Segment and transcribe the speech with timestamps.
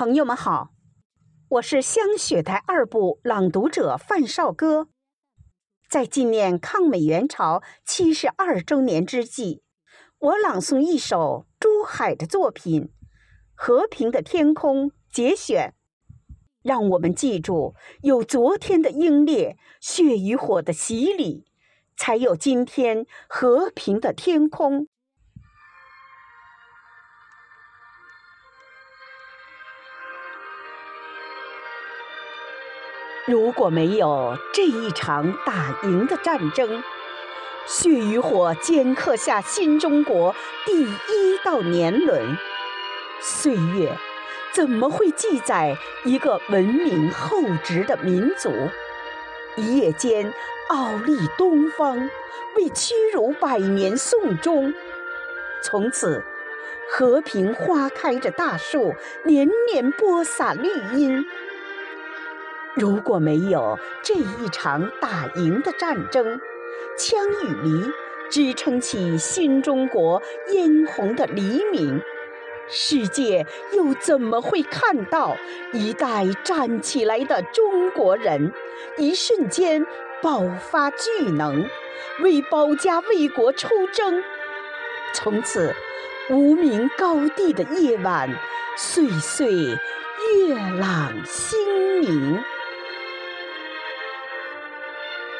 [0.00, 0.70] 朋友们好，
[1.50, 4.88] 我是香雪台二部朗读者范少歌。
[5.90, 9.60] 在纪念抗美援朝七十二周年之际，
[10.18, 12.84] 我朗诵一首朱海的作品
[13.54, 15.74] 《和平的天空》节选。
[16.62, 21.44] 让我们记住，有昨天的英烈、血与火的洗礼，
[21.94, 24.88] 才有今天和平的天空。
[33.26, 36.82] 如果没有这一场打赢的战争，
[37.66, 40.34] 血与火镌刻下新中国
[40.64, 42.36] 第一道年轮，
[43.20, 43.94] 岁月
[44.52, 48.50] 怎么会记载一个文明厚植的民族？
[49.56, 50.32] 一夜间
[50.68, 52.10] 傲立东方，
[52.56, 54.72] 为屈辱百年送终。
[55.62, 56.24] 从此，
[56.90, 61.26] 和平花开着大树，年年播撒绿荫。
[62.76, 66.40] 如果没有这一场打赢的战争，
[66.96, 67.90] 枪与犁
[68.30, 72.00] 支撑起新中国嫣红的黎明，
[72.68, 75.36] 世界又怎么会看到
[75.72, 78.52] 一代站起来的中国人，
[78.96, 79.84] 一瞬间
[80.22, 81.68] 爆发巨能，
[82.20, 84.22] 为保家卫国出征？
[85.12, 85.74] 从此，
[86.30, 88.30] 无名高地的夜晚，
[88.76, 92.40] 岁岁月朗星明。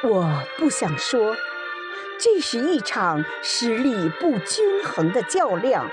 [0.03, 1.37] 我不想说，
[2.19, 5.84] 这是一场实力不均衡的较量；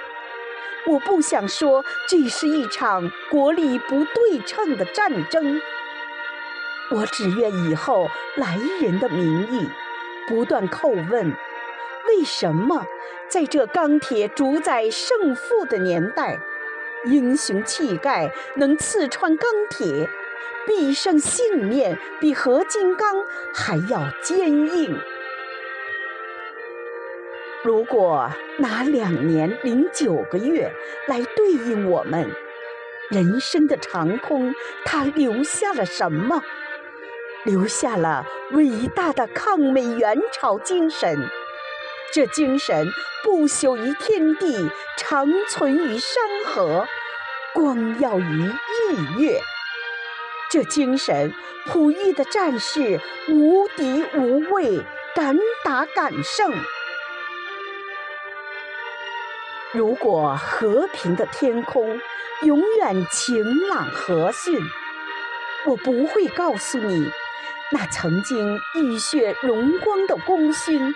[0.86, 5.62] 我不想说，这是一场国力不对称的战争。
[6.90, 9.68] 我只愿以后来人的名义，
[10.30, 11.36] 不断叩问：
[12.08, 12.86] 为什么
[13.28, 16.40] 在这钢铁主宰胜负的年代，
[17.04, 20.10] 英雄气概能刺穿钢铁？
[20.68, 23.24] 必胜信念比合金刚
[23.56, 25.00] 还要坚硬。
[27.64, 28.30] 如果
[28.60, 30.72] 拿两年零九个月
[31.08, 32.30] 来对应我们
[33.10, 34.54] 人生的长空，
[34.86, 36.44] 它留下了什么？
[37.44, 41.18] 留下了伟大的抗美援朝精神。
[42.14, 42.88] 这精神
[43.24, 46.86] 不朽于天地，长存于山河，
[47.54, 49.42] 光耀于日月。
[50.50, 51.34] 这精神
[51.66, 54.86] 哺育的战士无敌无畏，
[55.16, 56.54] 敢打敢胜。
[59.74, 62.00] 如果和平的天空
[62.44, 64.62] 永远晴朗和煦，
[65.66, 67.12] 我不会告诉你
[67.74, 70.96] 那曾经浴血荣光的功勋。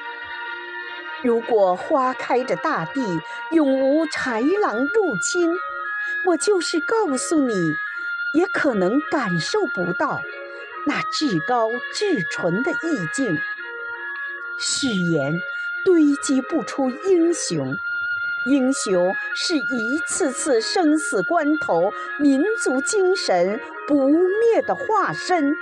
[1.22, 5.54] 如果花开着大地永无豺狼入侵，
[6.28, 7.54] 我就是告诉你。
[8.34, 10.22] 也可能感受不到
[10.88, 13.38] 那至高至纯的意境。
[14.60, 15.40] 誓言
[15.84, 17.76] 堆积不出英雄，
[18.46, 25.56] 英雄是一次次生死关头民族精神不灭的化身。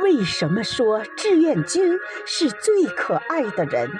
[0.00, 3.90] 为什么说志愿军是最可爱的人？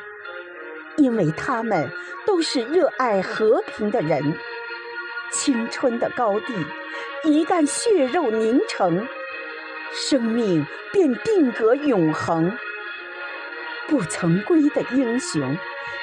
[0.96, 1.90] 因为他们
[2.26, 4.36] 都是热爱和平的人。
[5.30, 6.54] 青春的高地，
[7.24, 9.06] 一旦血肉凝成，
[9.92, 12.56] 生命便定格永恒。
[13.86, 15.56] 不曾归的英雄，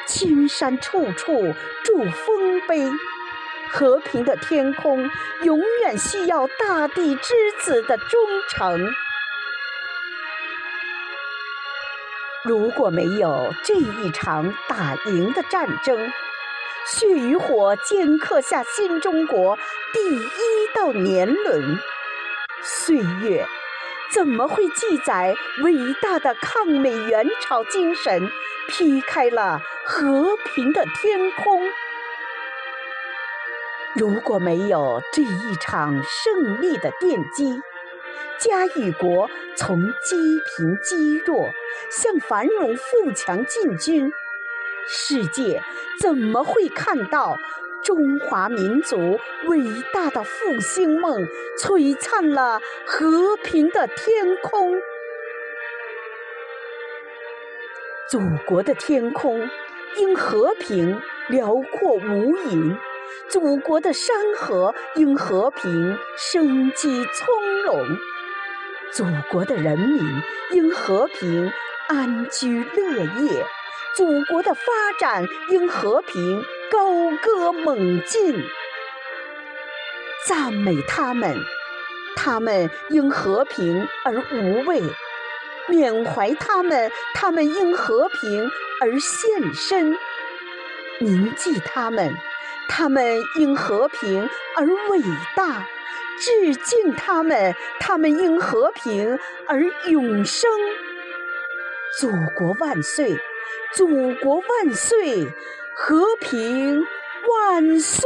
[0.06, 1.54] 青山处处
[1.84, 2.90] 筑丰碑。
[3.68, 5.10] 和平的天空，
[5.42, 8.20] 永远需要大地之子的忠
[8.50, 8.94] 诚。
[12.44, 16.14] 如果没有这一场打赢的战争，
[16.86, 19.58] 血与火镌刻下新中国
[19.92, 20.22] 第一
[20.76, 21.80] 道年轮，
[22.62, 23.44] 岁月
[24.14, 28.30] 怎么会记载伟大的抗美援朝精神？
[28.68, 31.64] 劈开了和平的天空。
[33.96, 37.62] 如果没有这一场胜利的奠基，
[38.40, 40.16] 家与国从积
[40.58, 41.50] 贫积弱
[41.90, 44.12] 向繁荣富强进军。
[44.88, 45.62] 世界
[46.00, 47.38] 怎么会看到
[47.84, 49.60] 中华民族伟
[49.94, 51.28] 大的复兴梦
[51.60, 54.80] 璀璨了和平的天空？
[58.10, 59.50] 祖国的天空
[59.98, 62.78] 因和平辽阔无垠，
[63.28, 67.98] 祖国的山河因和平生机从容，
[68.92, 70.04] 祖国的人民
[70.52, 71.52] 因和平
[71.88, 73.46] 安居乐业。
[73.96, 74.64] 祖国的发
[75.00, 78.44] 展应和平高歌猛进。
[80.28, 81.38] 赞美他们，
[82.16, 84.82] 他们因和平而无畏；
[85.70, 88.52] 缅怀他们，他们因和平
[88.82, 89.96] 而献身；
[91.00, 92.14] 铭记他们，
[92.68, 94.28] 他们因和平
[94.58, 95.00] 而伟
[95.38, 95.62] 大；
[96.20, 100.52] 致敬他们，他们因和平而永生。
[101.98, 103.18] 祖国万岁！
[103.76, 103.86] 祖
[104.22, 105.26] 国万岁！
[105.76, 108.06] 和平万岁！